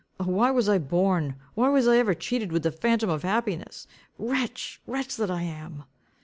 Oh, 0.19 0.25
why 0.25 0.49
was 0.49 0.67
I 0.67 0.79
born! 0.79 1.35
Why 1.53 1.69
was 1.69 1.87
I 1.87 1.97
ever 1.97 2.15
cheated 2.15 2.51
with 2.51 2.63
the 2.63 2.71
phantom 2.71 3.11
of 3.11 3.21
happiness! 3.21 3.85
Wretch, 4.17 4.81
wretch 4.87 5.15
that 5.17 5.29
I 5.29 5.43
am!" 5.43 5.83